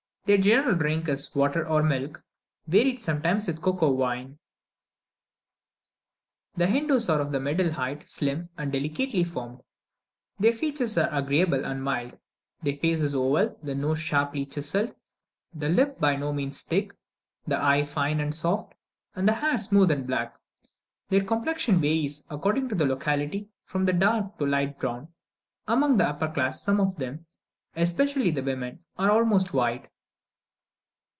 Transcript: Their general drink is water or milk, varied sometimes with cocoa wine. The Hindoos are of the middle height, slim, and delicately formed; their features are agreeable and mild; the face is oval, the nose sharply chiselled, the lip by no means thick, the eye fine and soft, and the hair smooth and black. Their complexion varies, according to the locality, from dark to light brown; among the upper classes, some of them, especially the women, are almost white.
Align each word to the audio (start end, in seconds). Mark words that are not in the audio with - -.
Their 0.25 0.37
general 0.37 0.75
drink 0.75 1.09
is 1.09 1.33
water 1.35 1.67
or 1.67 1.83
milk, 1.83 2.23
varied 2.65 3.01
sometimes 3.01 3.47
with 3.47 3.61
cocoa 3.61 3.91
wine. 3.91 4.39
The 6.55 6.67
Hindoos 6.67 7.09
are 7.09 7.19
of 7.19 7.33
the 7.33 7.39
middle 7.41 7.73
height, 7.73 8.07
slim, 8.07 8.47
and 8.57 8.71
delicately 8.71 9.25
formed; 9.25 9.61
their 10.39 10.53
features 10.53 10.97
are 10.97 11.09
agreeable 11.11 11.65
and 11.65 11.83
mild; 11.83 12.17
the 12.63 12.77
face 12.77 13.01
is 13.01 13.13
oval, 13.13 13.57
the 13.61 13.75
nose 13.75 13.99
sharply 13.99 14.45
chiselled, 14.45 14.95
the 15.53 15.67
lip 15.67 15.99
by 15.99 16.15
no 16.15 16.31
means 16.31 16.61
thick, 16.61 16.93
the 17.45 17.61
eye 17.61 17.83
fine 17.83 18.21
and 18.21 18.33
soft, 18.33 18.73
and 19.17 19.27
the 19.27 19.33
hair 19.33 19.59
smooth 19.59 19.91
and 19.91 20.07
black. 20.07 20.39
Their 21.09 21.25
complexion 21.25 21.81
varies, 21.81 22.23
according 22.29 22.69
to 22.69 22.75
the 22.75 22.85
locality, 22.85 23.49
from 23.65 23.85
dark 23.85 24.37
to 24.37 24.45
light 24.45 24.79
brown; 24.79 25.09
among 25.67 25.97
the 25.97 26.07
upper 26.07 26.29
classes, 26.29 26.61
some 26.63 26.79
of 26.79 26.95
them, 26.95 27.25
especially 27.75 28.31
the 28.31 28.43
women, 28.43 28.79
are 28.97 29.11
almost 29.11 29.51
white. 29.53 29.89